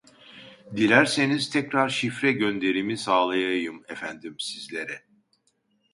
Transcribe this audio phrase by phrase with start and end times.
[0.75, 5.01] Dilerseniz tekrar şifre gönderimi sağlayayım efendim sizlere